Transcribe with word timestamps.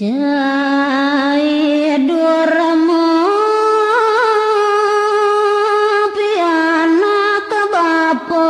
Cair 0.00 2.00
durmu 2.08 3.04
piana 6.16 7.20
kebapo 7.50 8.48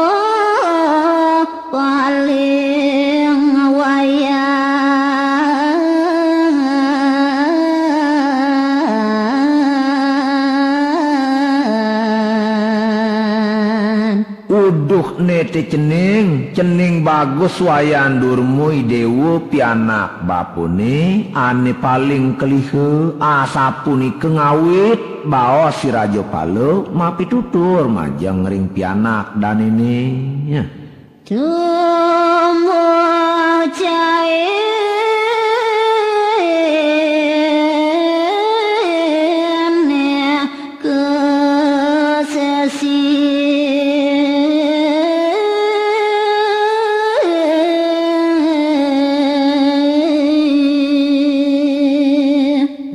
paling 1.74 3.42
wayan 3.74 5.74
uduh 14.46 15.08
nete 15.26 15.60
cene 15.70 15.99
cening 16.60 17.00
bagus 17.00 17.56
wayan 17.64 18.20
durmui 18.20 18.84
dewu 18.84 19.48
pianak 19.48 20.28
bapune 20.28 21.32
ane 21.32 21.72
paling 21.72 22.36
kelihe 22.36 23.16
asapuni 23.16 24.20
kengawit 24.20 25.24
bawa 25.24 25.72
si 25.72 25.88
rajo 25.88 26.20
palo 26.28 26.84
mapi 26.92 27.24
tutur 27.24 27.88
majeng 27.88 28.44
ring 28.44 28.68
pianak 28.76 29.40
dan 29.40 29.56
ini 29.56 29.96
ya. 30.52 30.64
Tumbuh 31.24 31.79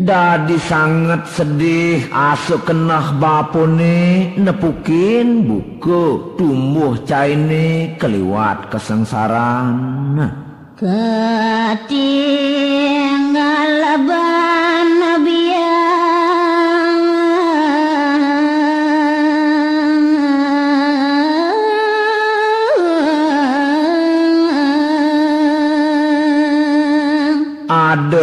Dadi 0.06 0.62
sangat 0.62 1.26
sedih 1.34 2.06
asuk 2.14 2.70
kenah 2.70 3.18
bapune 3.18 4.38
nepukin 4.38 5.50
buku 5.50 6.38
tumbuh 6.38 6.94
caine 7.10 7.98
keliwat 7.98 8.70
kesengsaraan. 8.70 10.30
Ketinggal 10.78 12.06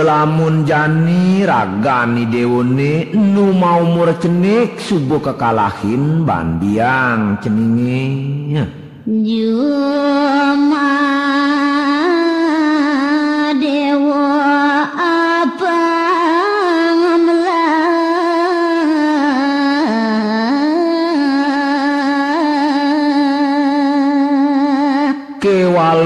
lamun 0.02 0.62
jani 0.69 1.31
ragani 1.46 2.24
dewone 2.30 3.10
nu 3.14 3.52
mau 3.52 3.82
mur 3.82 4.14
cenik 4.22 4.78
subuh 4.78 5.20
kekalahin 5.20 6.22
bandiang 6.22 7.38
ceninge 7.42 8.06
Juma 9.02 10.94
dewa 13.58 14.30
apa 14.94 15.82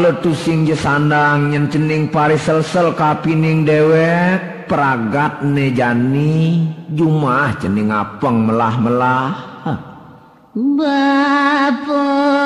letu 0.06 0.32
sing 0.32 0.64
sandang 0.72 1.52
nyen 1.52 1.68
cening 1.68 2.08
pari 2.08 2.38
sel-sel 2.40 2.96
kapining 2.96 3.66
dewek 3.68 4.55
pragat 4.66 5.46
nejani 5.46 6.66
jumah 6.90 7.54
cening 7.62 7.94
apeng 7.94 8.50
melah-melah. 8.50 9.30
Bapak 10.56 12.36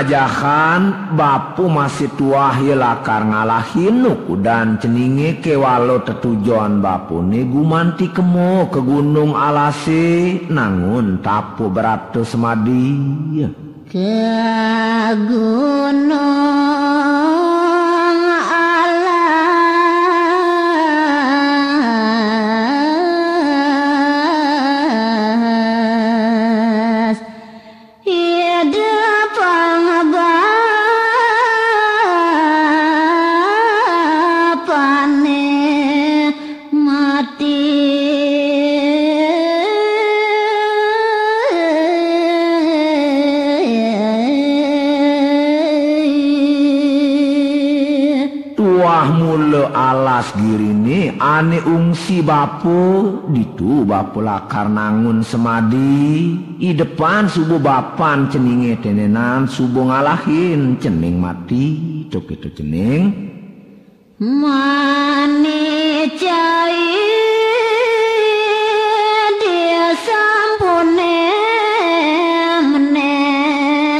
ajahan 0.00 1.12
Bapu 1.12 1.68
masih 1.68 2.08
tua 2.16 2.56
hilakar 2.56 3.28
ngalahin 3.28 4.00
nuku 4.00 4.40
dan 4.40 4.80
ceningi 4.80 5.44
kewalo 5.44 6.00
tetujuan 6.00 6.80
Bapu. 6.80 7.20
Ni 7.20 7.44
gumanti 7.44 8.08
kemo 8.08 8.72
ke 8.72 8.80
gunung 8.80 9.36
alasi 9.36 10.40
nangun 10.48 11.20
tapu 11.20 11.68
beratus 11.68 12.32
semadi 12.32 13.44
ke 13.90 14.22
gunung 15.26 16.79
ungsi 52.00 52.24
bapu 52.24 52.80
ditu 53.28 53.84
bapu 53.84 54.24
lakar 54.24 54.72
nangun 54.72 55.20
semadi. 55.20 56.32
I 56.56 56.72
depan 56.72 57.28
subuh 57.28 57.60
bapan 57.60 58.24
ceninge 58.32 58.80
tenenan 58.80 59.44
subuh 59.44 59.84
ngalahin 59.84 60.80
cening 60.80 61.20
mati. 61.20 61.76
Cok 62.08 62.40
itu 62.40 62.48
cening 62.56 63.02
mane 64.16 66.08
cai 66.16 66.88
dia 69.44 69.92
sampune 70.00 71.28
mene 72.64 73.12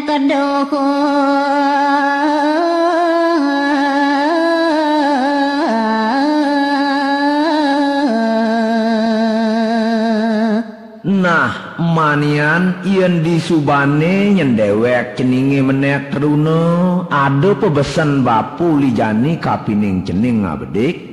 kadohon 0.08 1.59
manian 12.50 12.82
yen 12.82 13.22
disubane 13.22 14.34
nyendewek 14.34 15.14
ceninge 15.14 15.62
menek 15.62 16.10
teruna 16.10 17.06
ada 17.06 17.54
pebesen 17.54 18.26
bapu 18.26 18.74
lijani 18.74 19.38
kapining 19.38 20.02
cening 20.02 20.42
ngabedik 20.42 21.09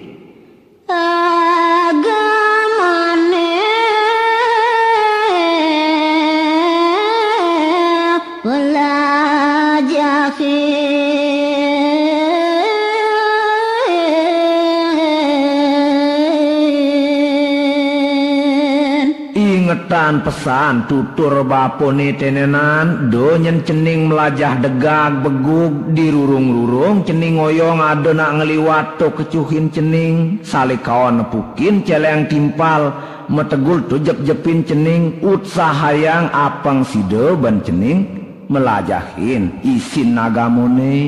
ingetan 20.07 20.24
pesan 20.24 20.75
tutur 20.88 21.44
bapone 21.44 22.15
tenenan. 22.15 23.12
Donyen 23.12 23.59
cening 23.68 24.07
melajah 24.07 24.56
degag 24.63 25.19
begug 25.19 25.92
di 25.92 26.07
rurung-rurung 26.07 27.04
cening 27.04 27.36
oyong 27.36 27.83
ada 27.83 28.15
nak 28.15 28.39
ngeliwat 28.39 28.95
to 28.95 29.12
kecuhin 29.12 29.68
cening. 29.68 30.39
Salik 30.48 30.88
kawan 30.88 31.19
nepukin 31.19 31.83
celeng 31.83 32.31
timpal. 32.31 32.95
Metegul 33.27 33.83
tu 33.92 34.00
jep-jepin 34.00 34.63
cening. 34.63 35.19
Utsah 35.19 35.75
hayang 35.75 36.31
apang 36.31 36.88
side 36.88 37.36
ban 37.44 37.59
cening. 37.59 38.07
Melajahin 38.48 39.59
isin 39.68 40.15
nagamone. 40.15 41.04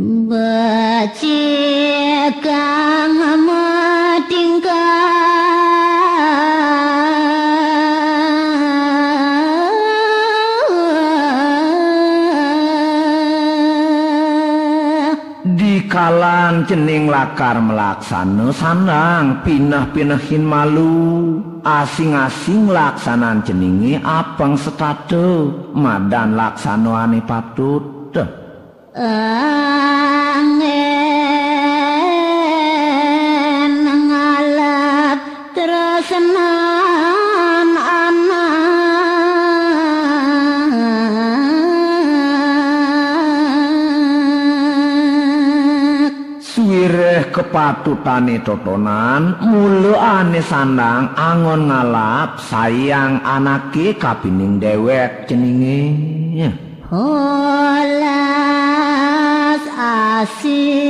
Baci 0.00 1.36
jening 16.64 17.08
lakar 17.08 17.60
melaksana 17.60 18.50
sanang 18.52 19.44
pinah-pinahin 19.44 20.44
malu 20.44 21.38
asing-asing 21.62 22.68
laksanan 22.72 23.44
jenenge 23.44 24.00
abang 24.00 24.56
setado 24.56 25.52
madan 25.76 26.34
laksanane 26.34 27.20
patut. 27.24 28.12
Ah. 28.90 29.59
Kepatutane 47.60 48.40
totonan 48.40 49.36
muluane 49.44 50.40
sandang 50.40 51.12
angon 51.12 51.68
ngalap 51.68 52.40
sayang 52.40 53.20
anake 53.20 54.00
kapining 54.00 54.56
dewek 54.56 55.28
ceninge 55.28 56.48
Holas 56.88 58.00
asih 59.76 60.80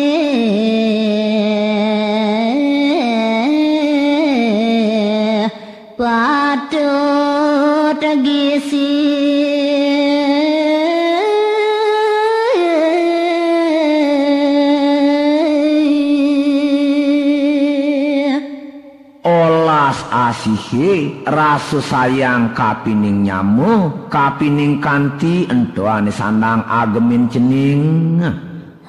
olas 20.40 20.48
asihe 20.48 21.20
rasa 21.28 21.84
sayang 21.84 22.56
kapining 22.56 23.28
nyamu 23.28 24.08
kapining 24.08 24.80
kanthi 24.80 25.44
entoane 25.52 26.08
sandang 26.08 26.64
agemin 26.64 27.28
cening 27.28 28.24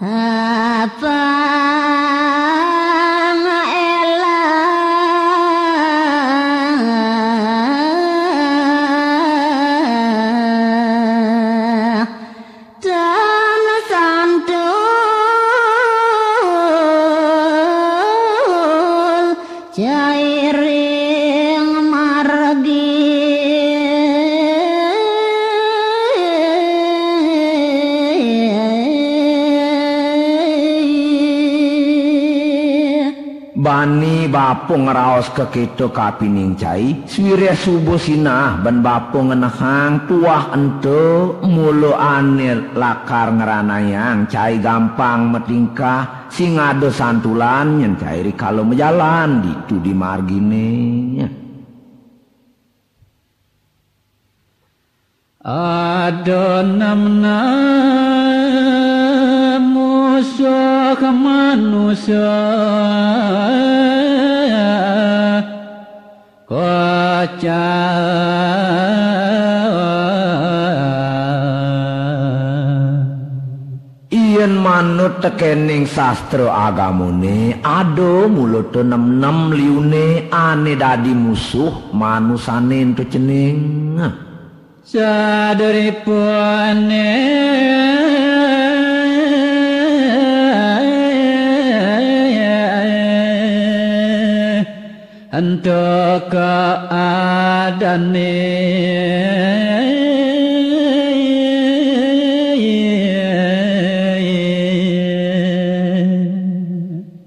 Apa 0.01 1.81
bapung 34.31 34.88
raos 34.88 35.28
keketo 35.36 35.92
kapining 35.92 36.56
cai 36.56 37.04
swire 37.04 37.51
subuh 37.51 38.00
sinah 38.00 38.57
ban 38.63 38.80
bapung 38.80 39.30
ngenahang 39.30 40.07
tuah 40.07 40.56
ente 40.56 41.36
mulu 41.44 41.92
anil 41.92 42.72
lakar 42.74 43.36
ngeranayang 43.36 44.31
cai 44.31 44.57
gampang 44.63 45.36
metingkah 45.36 46.31
sing 46.31 46.56
ado 46.56 46.88
santulan 46.88 47.83
yen 47.83 48.00
cai 48.00 48.31
kalau 48.33 48.63
mejalan 48.63 49.44
ditu 49.44 49.75
di 49.83 49.92
margine 49.92 50.72
Ada 55.42 56.62
namna 56.62 57.42
musuh 59.57 61.01
manusia 61.10 62.38
Kocak 66.51 67.48
Ien 74.12 74.59
manut 74.59 75.24
tekening 75.24 75.88
sastra 75.88 76.51
agamune 76.68 77.56
ado 77.63 78.27
mulut 78.27 78.75
nem-nem 78.75 79.56
liune 79.56 80.27
ane 80.27 80.75
dadi 80.75 81.15
musuh 81.15 81.71
manusane 81.95 82.83
ento 82.83 83.07
cening 83.07 83.95
Sadaripun 84.83 86.12
Untuk 95.31 96.28
keadane 96.28 96.92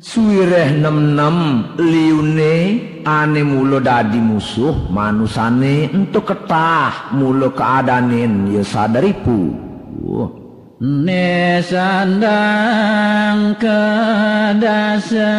Suwireh 0.04 0.76
nem-nem 0.84 1.64
liune 1.80 2.54
ane 3.08 3.40
mulo 3.40 3.80
dadi 3.80 4.20
musuh 4.20 4.84
manusane 4.92 5.88
ento 5.88 6.20
ketah 6.28 7.08
mulo 7.16 7.56
keadanin 7.56 8.52
ya 8.52 8.60
sadaripu. 8.60 9.48
Wah. 10.04 10.43
Ne 10.82 11.62
sandang 11.62 13.54
kedasa 13.62 15.30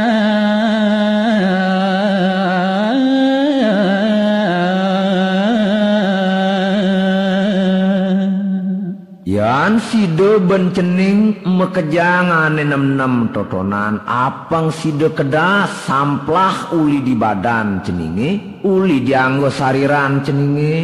Yan 9.27 9.83
sida 9.83 10.39
bencening 10.39 11.43
mekejangane 11.43 12.63
nem-nem 12.63 13.35
totonan. 13.35 14.07
Apang 14.07 14.71
sida 14.71 15.11
kedas 15.11 15.83
samplah 15.83 16.71
uli 16.71 17.03
di 17.03 17.11
badan 17.11 17.83
ceninge 17.83 18.63
uli 18.63 19.03
dianggo 19.03 19.51
sariran 19.51 20.23
ceninge. 20.23 20.75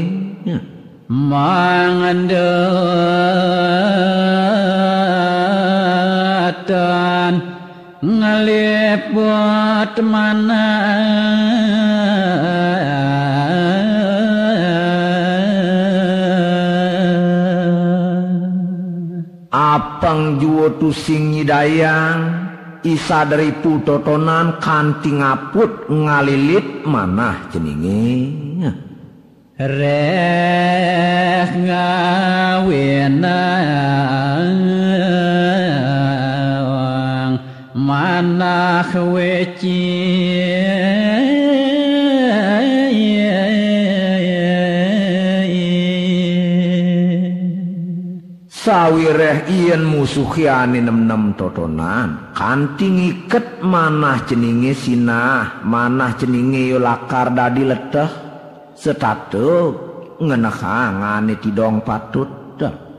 Ya. 0.43 0.70
Mangandatan 1.11 2.23
ngeliput 7.99 9.19
mana 10.07 10.71
apang 19.51 20.39
juwo 20.39 20.79
tusing 20.79 21.35
nyidayang 21.35 22.47
isa 22.87 23.27
dari 23.27 23.51
putotonan 23.59 24.63
kanti 24.63 25.11
ngaput 25.19 25.91
ngalilit 25.91 26.87
manah 26.87 27.51
ceninge 29.61 29.61
Ya. 29.61 29.67
Reh 29.67 31.49
ngawinang 31.53 32.17
manah 37.77 38.89
weci 39.13 39.85
sawireh 48.49 49.49
ien 49.49 49.81
musuhiane 49.81 50.85
nem-nem 50.85 51.33
totonan 51.33 52.33
kanti 52.37 52.85
ngiket 52.93 53.61
manah 53.65 54.21
ceninge 54.25 54.73
sinah 54.77 55.65
manah 55.65 56.13
ceninge 56.13 56.69
yo 56.69 56.77
lakar 56.77 57.33
dadi 57.33 57.65
leteh 57.65 58.20
setate 58.81 59.45
ngenehangane 60.17 61.37
tidong 61.37 61.85
patut 61.85 62.25
terang. 62.57 62.89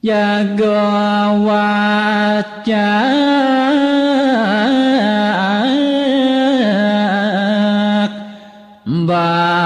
Jaga 0.00 1.36
wajah 1.44 3.19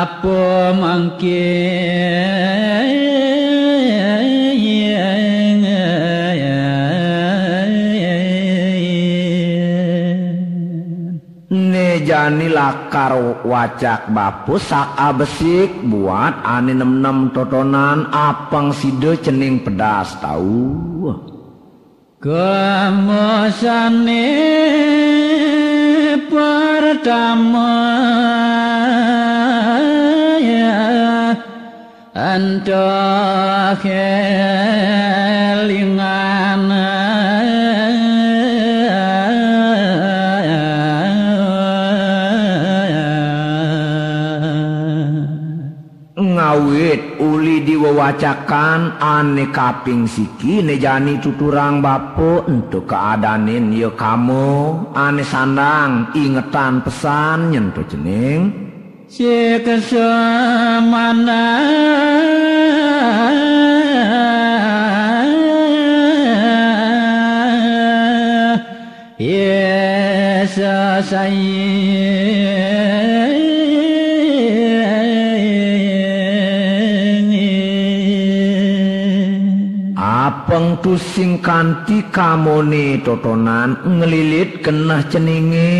apa 0.05 0.77
mangkin 0.77 2.05
janilah 12.05 12.93
karo 12.93 13.41
wacak 13.49 14.13
bapu 14.13 14.61
saka 14.61 15.17
besik 15.17 15.73
buat 15.89 16.37
ane 16.45 16.77
nem 16.77 17.01
nem 17.01 17.33
totonan 17.33 18.13
apang 18.13 18.77
sido 18.77 19.17
cening 19.17 19.65
pedas 19.65 20.13
tahu 20.21 21.17
kemusane 22.21 23.41
pertama 26.29 27.73
Anta 32.15 33.75
kelingan 33.83 34.15
ngawit 46.15 47.19
uli 47.19 47.67
diwawacakan 47.67 49.03
ane 49.03 49.51
kaping 49.51 50.07
siki 50.07 50.63
nejani 50.63 51.19
tuturang 51.19 51.83
bapu 51.83 52.47
untuk 52.47 52.87
keadanin 52.95 53.75
ya 53.75 53.91
kamu. 53.91 54.87
Ane 54.95 55.27
sandang 55.27 56.15
ingetan 56.15 56.79
pesan 56.87 57.51
nyentuh 57.51 57.83
chê 59.19 59.59
cơ 59.59 59.81
sơ 59.91 60.81
man 60.81 61.27
á 61.27 61.45
ye 69.19 70.47
sa 70.57 71.03
say 71.11 72.54
apeng 80.75 80.83
tusing 80.83 81.39
kanti 81.39 82.03
kamone 82.11 82.99
totonan 83.07 83.79
ngelilit 83.87 84.59
kenah 84.63 85.07
ceninge 85.07 85.71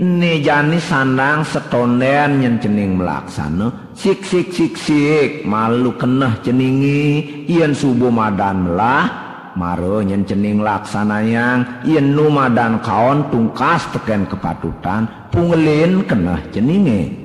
nejani 0.00 0.80
sandang 0.80 1.44
setonden 1.44 2.40
nyen 2.40 2.56
cening 2.56 2.96
melaksana. 2.96 3.92
Sik 3.92 4.24
sik 4.24 4.48
sik 4.52 4.72
sik 4.76 5.30
malu 5.44 5.92
kenah 6.00 6.40
ceninge 6.40 7.44
yen 7.44 7.76
subuh 7.76 8.08
madan 8.08 8.64
melah 8.64 9.52
maro 9.56 10.00
nyen 10.00 10.24
cening 10.24 10.64
laksanayang 10.64 11.84
yen 11.84 12.16
numadan 12.16 12.80
kaon 12.80 13.28
tungkas 13.28 13.84
teken 13.92 14.24
kepatutan 14.24 15.28
pungelin 15.28 16.08
kenah 16.08 16.40
ceninge 16.48 17.21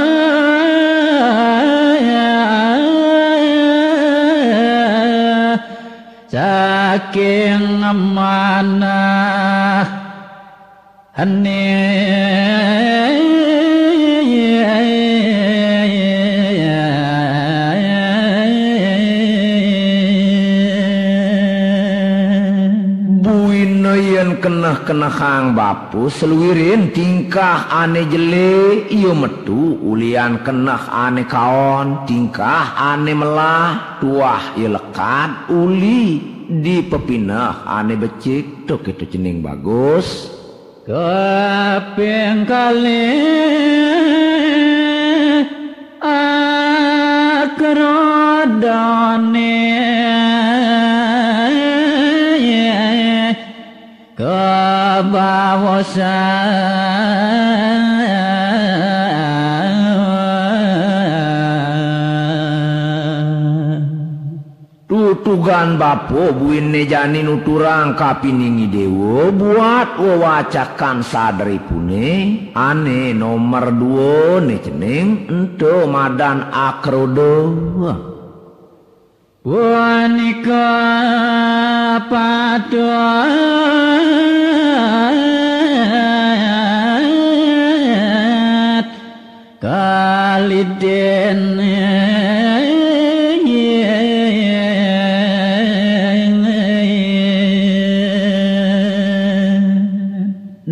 saking 6.27 7.85
amanah 7.91 9.85
hening 11.17 12.26
Buino 23.57 23.97
yen 23.97 24.37
kenah-kenah 24.37 25.17
hang 25.17 25.57
bapu 25.57 26.13
seluwirin 26.13 26.93
tingkah 26.93 27.65
ane 27.73 28.05
jele 28.05 28.85
iyo 28.85 29.17
metu 29.17 29.81
ulian 29.81 30.45
kenah 30.45 30.85
ane 30.85 31.25
kaon 31.25 32.05
tingkah 32.05 32.77
ane 32.77 33.17
melah 33.17 33.97
tuah 33.97 34.53
iyo 34.53 34.77
lekat 34.77 35.49
uli 35.49 36.21
di 36.45 36.85
pepinah 36.85 37.65
ane 37.65 37.97
becik 37.97 38.69
tok 38.69 38.93
itu 38.93 39.17
cening 39.17 39.41
bagus. 39.41 40.29
Kaping 40.85 42.45
kali 42.45 43.09
akrodone 48.37 49.86
tutugan 64.87 65.75
bapo 65.75 66.31
buin 66.31 66.71
nejani 66.71 67.19
nuturang 67.19 67.93
kapiningi 67.99 68.71
dewo 68.71 69.27
buat 69.35 69.99
wawacakan 69.99 71.03
sadari 71.03 71.59
pune 71.59 72.07
ane 72.55 73.11
nomor 73.11 73.69
dua 73.75 74.39
ne 74.39 74.55
cening 74.63 75.27
ento 75.27 75.85
madan 75.85 76.47
akrodo. 76.49 77.35
Wanika 79.47 80.67
padat 82.11 83.46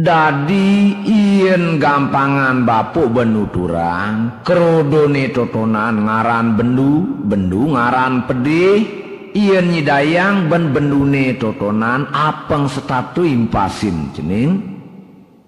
dadi 0.06 1.02
yen 1.02 1.82
gampangan 1.82 2.62
bapuk 2.62 3.10
benuturan 3.10 4.46
krodone 4.46 5.34
totonan 5.34 6.06
ngaran 6.06 6.54
bendu 6.54 7.26
bendu 7.26 7.74
ngaran 7.74 8.30
pedih 8.30 8.86
yen 9.34 9.74
nyidayang 9.74 10.46
ben 10.46 10.70
bendune 10.70 11.34
totonan 11.42 12.06
apeng 12.14 12.70
setatu 12.70 13.26
impasin 13.26 14.14
cening 14.14 14.78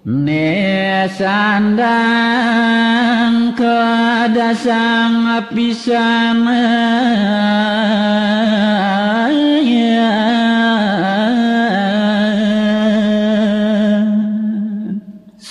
Ne 0.08 1.04
sandang 1.12 1.92
kadasang 3.60 5.44
pisan 5.52 6.48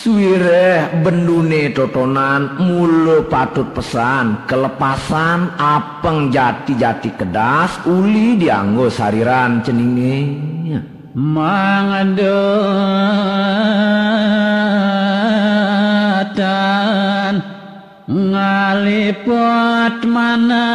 Suwireh 0.07 1.03
bendune 1.03 1.75
totonan 1.75 2.63
mulu 2.63 3.27
patut 3.27 3.67
pesan 3.75 4.47
kelepasan 4.47 5.59
apeng 5.59 6.31
jati-jati 6.31 7.11
kedas 7.19 7.83
uli 7.91 8.39
dianggo 8.39 8.87
sariran 8.87 9.67
ceninge 9.67 10.39
mangedatan 11.11 12.23
ngalipot 18.07 20.07
mana 20.07 20.71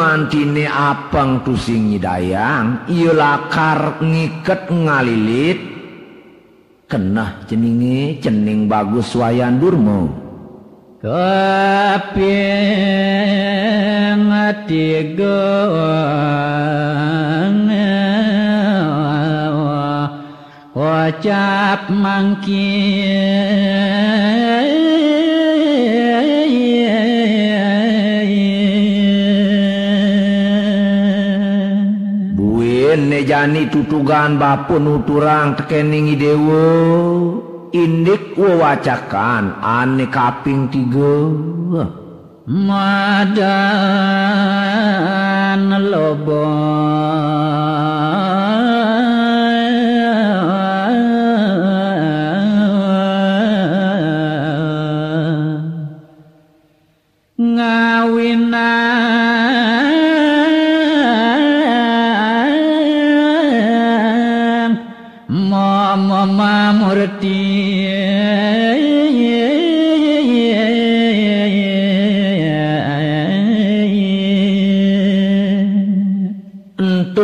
Gumantine 0.00 0.64
apeng 0.64 1.44
tusing 1.44 1.92
nyidayang 1.92 2.88
ieu 2.88 3.12
lakar 3.12 4.00
ngiket 4.00 4.72
ngalilit. 4.72 5.60
Kenah 6.88 7.44
ceninge 7.44 8.16
cening 8.24 8.64
bagus 8.64 9.12
wayan 9.12 9.60
durmo 9.60 10.08
Kaping 11.04 12.16
tiga 14.64 15.68
Wacap 20.72 21.92
mangki 21.92 22.72
Buin 32.90 33.06
nejani 33.06 33.70
tutugan 33.70 34.34
bapun 34.34 34.82
nuturang 34.82 35.54
tekeningi 35.54 36.18
dewo 36.18 36.66
indik 37.70 38.34
wawacakan 38.34 39.62
ane 39.62 40.10
kaping 40.10 40.66
tiga. 40.74 41.38
Madan 42.50 43.30
lobo 45.86 46.50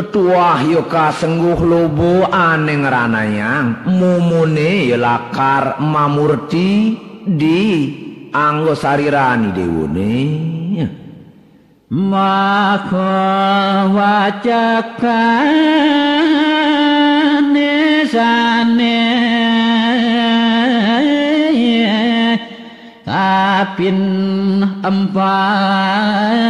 Entut 0.07 0.31
wahyu 0.31 0.87
kasengguh 0.87 1.67
lobo 1.67 2.31
ane 2.31 2.79
ngeranayang. 2.79 3.91
Mumune 3.91 4.87
ya 4.87 4.95
lakar 4.95 5.83
mamurti 5.83 6.95
di 7.27 7.91
anggo 8.31 8.79
sarirani 8.79 9.51
dewone. 9.51 10.15
Maka 11.91 13.19
wacakan 13.91 15.51
nesane 17.51 19.03
kapin 23.03 23.99
empat 24.87 26.47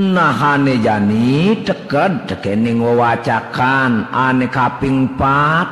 Nahane 0.00 0.80
jani 0.80 1.60
teked 1.60 2.24
tekening 2.24 2.80
wawacakan 2.80 4.08
ane 4.08 4.48
kaping 4.48 5.20
pat 5.20 5.68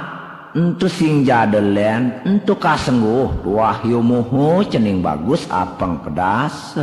Entu 0.53 0.85
sing 0.85 1.25
jadelen 1.25 2.13
entu 2.29 2.53
kasengguh 2.61 3.41
wahyu 3.49 4.05
moho 4.05 4.61
cening 4.69 5.01
bagus 5.01 5.49
apeng 5.49 6.05
pedas 6.05 6.77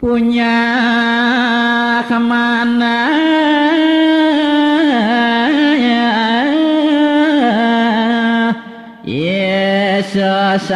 punya 0.00 0.56
ke 2.08 2.16
mana? 2.16 3.12
Yesus 9.04 10.72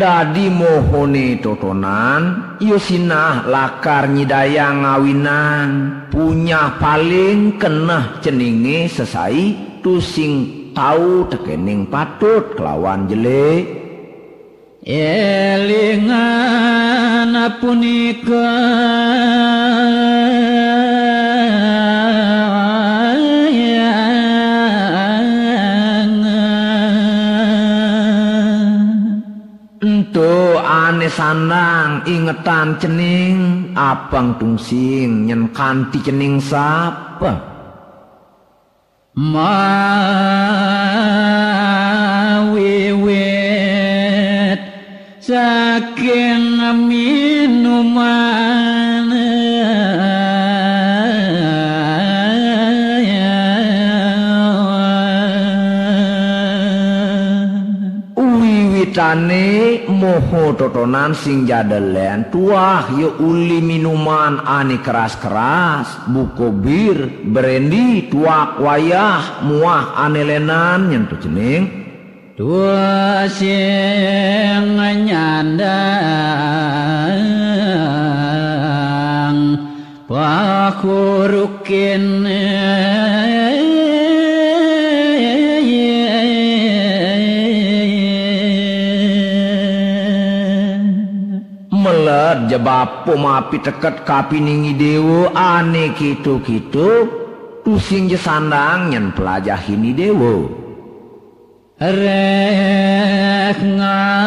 Dadi 0.00 0.48
mohone 0.48 1.36
totonan 1.44 2.56
Yusinah 2.56 3.44
lakar 3.44 4.08
nyidayang 4.08 4.80
ngawinan. 4.80 5.68
Punya 6.08 6.80
paling 6.80 7.60
keneh 7.60 8.16
ceninge 8.24 8.88
sesai 8.88 9.68
Tusing 9.84 10.72
tau 10.72 11.28
tekening 11.28 11.84
patut 11.92 12.56
kelawan 12.56 13.12
jelek. 13.12 13.68
Elingan 14.88 16.16
punika 17.60 18.56
Ento 31.00 31.08
ane 31.08 31.16
sandang 31.16 32.04
ingetan 32.04 32.76
cening 32.76 33.72
Apang 33.72 34.36
tungsing 34.36 35.24
nyen 35.24 35.48
kanti 35.48 35.96
cening 36.04 36.36
sapa? 36.44 37.40
Mawiwit 39.16 39.40
saking 45.24 46.60
minuman 46.84 48.69
Wiwitane 58.90 59.86
moho 59.86 60.50
totonan 60.58 61.14
sing 61.14 61.46
jadelen. 61.46 62.26
Tuah 62.26 62.90
yo 62.98 63.22
uli 63.22 63.62
minuman 63.62 64.42
ane 64.42 64.82
keras-keras. 64.82 66.10
Buko 66.10 66.50
bir 66.50 67.22
brandy 67.22 68.10
tuak 68.10 68.58
wayah 68.58 69.46
muah 69.46 69.94
ane 69.94 70.26
lenan 70.26 70.90
nyentuh 70.90 71.22
cening 71.22 71.70
Dua 72.34 73.30
sing 73.30 74.74
nyandang 75.06 75.70
Pakurukin 80.10 82.02
je 92.46 92.58
Bappo 92.58 93.18
api 93.18 93.58
teket 93.58 94.06
kapi 94.06 94.38
ningi 94.38 94.78
Dewo 94.78 95.26
aneh 95.34 95.90
gitu-gitu 95.98 97.10
pusing 97.66 98.06
je 98.06 98.14
sandang 98.14 98.94
yang 98.94 99.10
pelajah 99.10 99.58
ini 99.66 99.90
Dewo. 99.90 100.46
Rek 101.80 103.58
ngawinah 103.58 104.20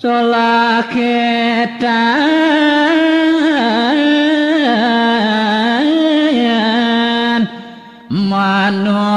solaketa 0.00 1.50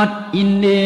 manut 0.03 0.35
inde 0.35 0.83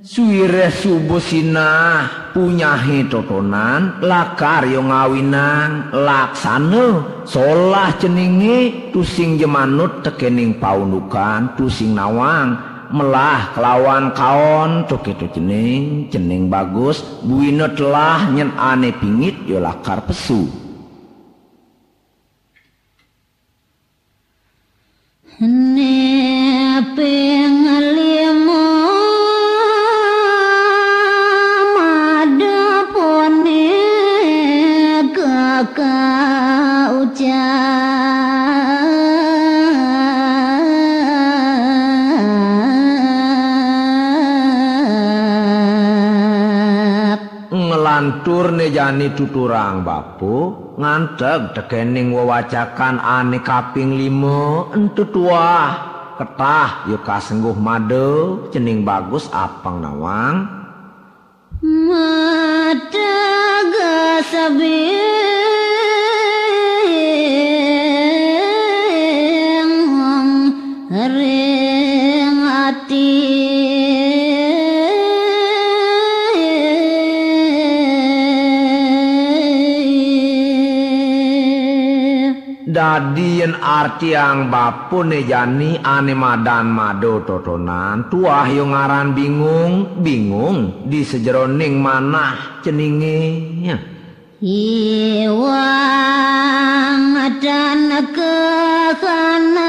suire 0.00 0.68
subuh 0.72 1.20
sinah 1.20 2.32
punyahe 2.32 3.04
totonan 3.08 4.00
lakar 4.00 4.64
yo 4.64 4.80
ngawinang 4.80 5.92
laksana 5.92 7.04
solah 7.28 7.92
ceninge 8.00 8.92
tusing 8.92 9.36
jemanut 9.36 10.00
tekening 10.00 10.56
paunukan 10.56 11.52
tusing 11.56 11.92
nawang 11.92 12.71
melah 12.92 13.56
kelawan 13.56 14.12
kaon. 14.12 14.84
Toketo 14.86 15.26
cening 15.32 16.12
cening 16.12 16.52
bagus. 16.52 17.00
Buina 17.24 17.72
telah 17.72 18.28
nyen 18.30 18.52
ane 18.54 18.92
pingit 18.92 19.34
yo 19.48 19.58
lakar 19.58 20.04
pesu. 20.04 20.46
Nepeng 25.42 26.86
limo 27.98 28.70
madapone 31.74 33.66
kakak 35.10 36.94
ucap 37.02 38.41
ngelantur 48.22 48.54
nejani 48.54 49.18
tuturang 49.18 49.82
bapu 49.82 50.54
nganteg 50.78 51.58
tekening 51.58 52.14
wewacakan 52.14 53.02
ane 53.02 53.42
kaping 53.42 53.98
limo 53.98 54.70
entu 54.70 55.02
tuah 55.10 56.14
ketah 56.22 56.86
yuk 56.86 57.02
kasengguh 57.02 57.58
made 57.58 58.46
cening 58.54 58.86
bagus 58.86 59.26
apang 59.34 59.82
nawang. 59.82 60.46
Mata 61.66 63.26
gasabing 63.74 65.31
dadi 82.72 83.44
yen 83.44 83.52
artiang 83.60 84.48
bapu 84.48 85.04
nejani 85.04 85.76
ane 85.84 86.16
madan 86.16 86.72
mado 86.72 87.20
totonan. 87.22 88.08
Tuah 88.08 88.48
yo 88.48 88.64
ngaran 88.66 89.12
bingung 89.12 90.00
bingung. 90.00 90.88
Di 90.88 91.04
sejeroning 91.04 91.76
manah 91.76 92.64
ceninge 92.64 93.20
ya. 93.60 93.76
Iwang 94.42 95.62
dan 97.38 98.10
kekanan 98.10 99.61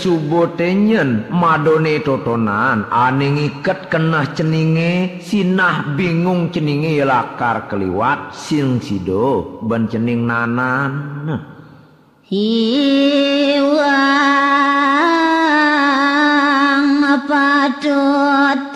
subuh 0.00 0.56
tenyen 0.56 1.28
madone 1.28 2.00
totonan. 2.00 2.88
Ane 2.88 3.26
ngiket 3.36 3.92
kenah 3.92 4.32
ceninge 4.32 5.20
sinah 5.20 5.92
bingung 5.92 6.48
ceninge 6.48 7.04
lakar 7.04 7.68
keliwat. 7.68 8.32
Sing 8.32 8.80
sido 8.80 9.60
ben 9.60 9.84
cening 9.92 10.24
nanan. 10.24 10.92
Iwang 12.32 13.90
padutan 17.28 18.69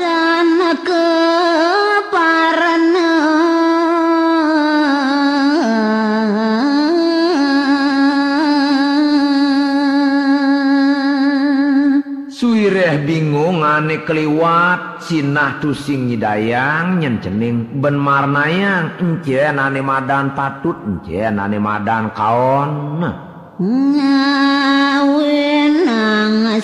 mane 13.74 14.06
keliwat 14.06 15.02
Sinah 15.02 15.58
tusing 15.58 16.06
ngidayang 16.06 17.02
nyencening 17.02 17.82
ben 17.82 17.98
marnayang 17.98 19.02
encen 19.02 19.58
ane 19.58 19.82
madan 19.82 20.30
patut 20.38 20.78
encen 20.87 21.42
ane 21.42 21.58
madan 21.58 22.14
kaon 22.14 23.02
ngawin 23.98 24.62
nang 25.82 26.54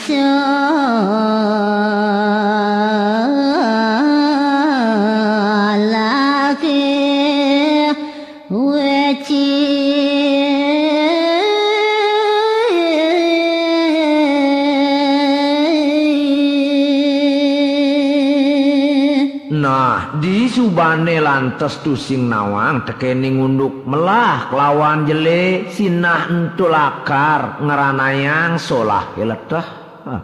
Subane 20.50 21.22
lantes 21.22 21.78
tusing 21.86 22.26
nawang 22.26 22.82
tekening 22.82 23.38
unduk 23.38 23.86
melah 23.86 24.50
kelawan 24.50 25.06
jele 25.06 25.70
sinah 25.70 26.26
entu 26.26 26.66
lakar 26.66 27.62
ngeranayang 27.62 28.58
solah 28.58 29.14
keletah. 29.14 29.66
Hah. 30.02 30.22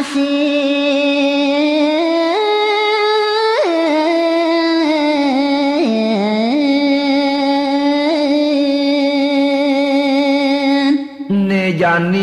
Nejani 0.00 0.16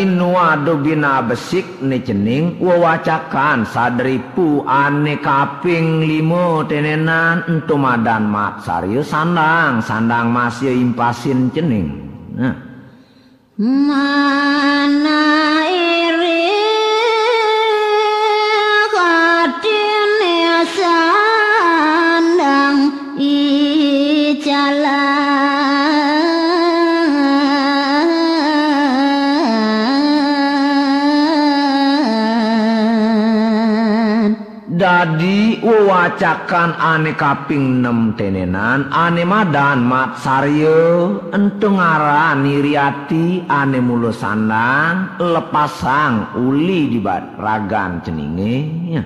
nuadu 0.09 0.81
bina 0.81 1.21
besik 1.21 1.77
ne 1.85 2.01
cening 2.01 2.57
wewacakan 2.57 3.69
sadripu 3.69 4.65
ane 4.65 5.21
kaping 5.21 6.01
limo 6.01 6.65
tenenan 6.65 7.45
entu 7.45 7.77
madan 7.77 8.25
mat 8.25 8.65
sarius 8.65 9.13
sandang 9.13 9.85
sandang 9.85 10.33
masih 10.33 10.73
impasin 10.73 11.53
cening. 11.53 11.93
Nah. 12.33 12.57
mana 13.61 15.46
Dadi 35.67 35.83
wewacakan 35.83 36.79
ane 36.79 37.11
kaping 37.19 37.83
6 37.83 38.15
tenenan 38.15 38.87
ane 38.87 39.27
madan 39.27 39.83
mat 39.83 40.15
saryo 40.15 41.27
entung 41.35 41.75
ngaran 41.75 42.39
niriati 42.39 43.43
ane 43.51 43.83
mulu 43.83 44.15
sandang 44.15 45.19
lepasang 45.19 46.39
uli 46.39 46.87
di 46.87 47.03
ragan 47.03 47.99
ceninge 47.99 48.55
ya. 48.95 49.03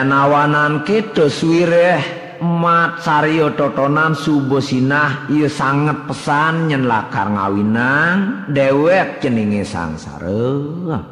Jenawanan 0.00 0.80
kita 0.88 1.28
swireh 1.28 2.00
mat 2.40 3.04
saryo 3.04 3.52
totonan 3.52 4.16
subo 4.16 4.56
sinah 4.56 5.28
ieu 5.28 5.44
sanget 5.44 6.08
pesan 6.08 6.72
nyen 6.72 6.88
lakar 6.88 7.28
ngawinang 7.28 8.48
dewek 8.48 9.20
ceninge 9.20 9.60
sangsara. 9.60 11.04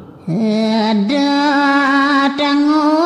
datang 1.05 2.65
sayang 2.65 2.98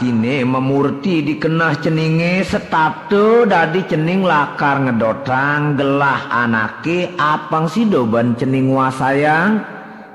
rihatine 0.00 0.48
memurti 0.48 1.20
dikenah 1.20 1.76
ceninge 1.84 2.40
setato 2.40 3.44
dadi 3.44 3.84
cening 3.84 4.24
lakar 4.24 4.80
ngedotang 4.88 5.76
gelah 5.76 6.24
anake. 6.32 7.12
Apang 7.20 7.68
sidoban 7.68 8.32
cening 8.40 8.72
wasayang? 8.72 9.60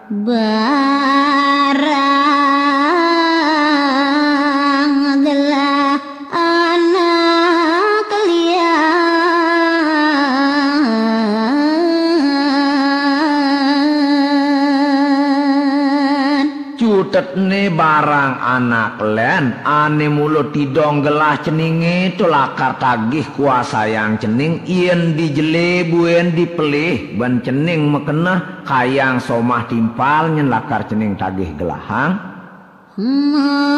Barang 0.09 1.25
barang 17.75 18.39
anak 18.39 19.03
len 19.03 19.59
ane 19.67 20.07
mulo 20.07 20.49
tidong 20.49 21.03
gelah 21.03 21.35
ceninge 21.43 22.15
tulakar 22.15 22.79
tagih 22.79 23.27
kuasa 23.35 23.85
yang 23.91 24.15
cening. 24.15 24.63
Ien 24.63 25.13
dijele 25.19 25.83
buen 25.91 26.31
dipelih 26.31 27.19
ban 27.19 27.43
cening 27.43 27.91
mekenah 27.91 28.63
kayang 28.63 29.19
somah 29.19 29.67
timpal 29.67 30.31
nyen 30.31 30.47
cening 30.87 31.19
tagih 31.19 31.51
gelahang. 31.59 32.15
Madasar 32.95 33.75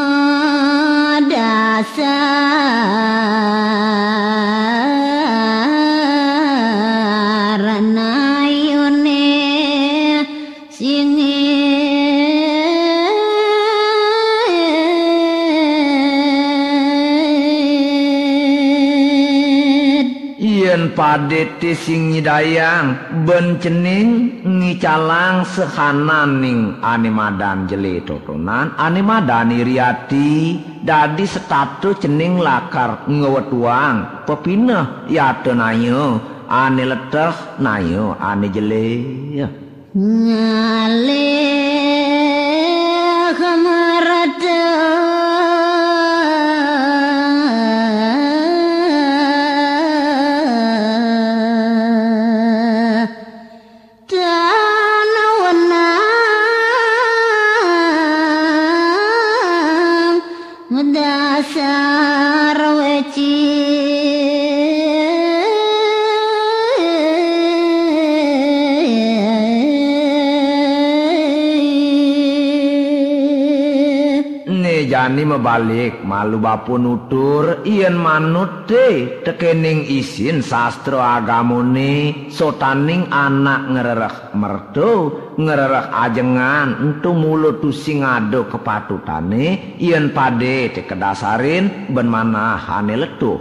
Ien 20.78 20.94
padete 20.94 21.74
sing 21.74 22.14
nyidayang 22.14 23.18
ben 23.26 23.58
cening 23.58 24.10
ngicalang 24.46 25.42
sehananing 25.42 26.78
ane 26.86 27.10
madan 27.10 27.66
jele 27.66 28.06
totonan 28.06 28.78
ane 28.78 29.02
madan 29.02 29.50
iriati 29.50 30.62
dadi 30.86 31.26
setatu 31.26 31.98
cening 31.98 32.38
lakar 32.38 33.10
ngewetuang 33.10 34.22
pepineh 34.30 35.10
yate 35.10 35.58
nayo 35.58 36.22
ane 36.46 36.86
leteh 36.86 37.58
nayo 37.58 38.14
ane 38.22 38.46
jele 38.54 39.02
ngalih 39.98 41.67
jani 74.98 75.30
mebalik 75.30 76.02
malu 76.02 76.42
bapu 76.42 76.82
nutur 76.82 77.62
ien 77.70 77.94
manut 77.94 78.66
te 78.66 79.22
tekening 79.22 79.86
isin 79.86 80.42
sastra 80.42 81.22
agamone 81.22 82.26
sotaning 82.34 83.06
anak 83.14 83.78
ngerereh 83.78 84.34
merdo 84.34 84.94
ngerereh 85.38 85.94
ajengan 86.02 86.82
entu 86.82 87.14
mulut 87.14 87.62
tusing 87.62 88.02
ngado 88.02 88.50
kepatutane 88.50 89.78
ien 89.78 90.10
pade 90.18 90.74
te 90.74 90.82
kedasarin 90.90 91.94
ben 91.94 92.10
manahane 92.10 92.98
letuh 92.98 93.38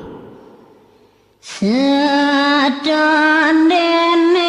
wapung 2.77 4.46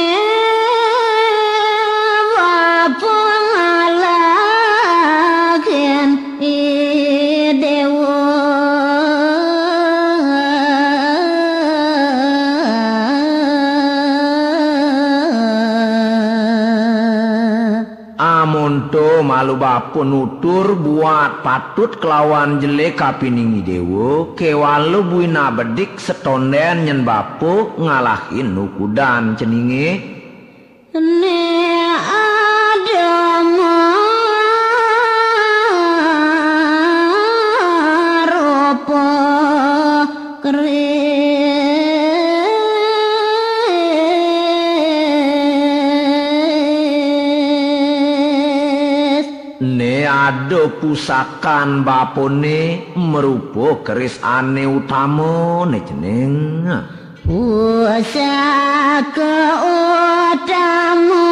to 19.47 19.55
malu 19.55 19.63
bapu 19.63 20.03
nutur 20.03 20.75
buat 20.75 21.39
patut 21.39 22.03
kelawan 22.03 22.59
jelek 22.59 22.99
kapiningi 22.99 23.63
dewo 23.63 24.35
kewalu 24.35 25.07
buina 25.07 25.55
bedik 25.55 25.95
setonden 25.95 26.83
nyen 26.83 27.07
bapu 27.07 27.71
ngalahin 27.79 28.51
nukudan 28.51 29.39
ceninge 29.39 30.16
ado 50.27 50.75
pusakan 50.83 51.87
bapone 51.87 52.91
merupo 52.99 53.79
keris 53.79 54.19
ane 54.19 54.67
utama 54.67 55.63
ne 55.71 55.79
jeneng. 55.87 56.67
Pusaka 57.23 58.03
utama 60.35 61.27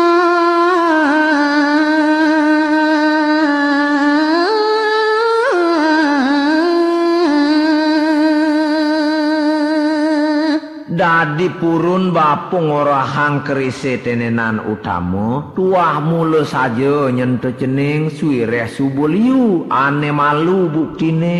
dadi 11.15 11.47
purun 11.47 12.11
bapung 12.11 12.67
orahang 12.67 13.39
kerise 13.47 14.03
tenenan 14.03 14.59
utama 14.67 15.55
tuah 15.55 16.03
mula 16.03 16.43
saja 16.43 17.07
nyentuh 17.07 17.55
cening 17.55 18.11
suireh 18.11 18.67
subuh 18.67 19.07
liu 19.07 19.63
ane 19.71 20.11
malu 20.11 20.67
buktine 20.67 21.39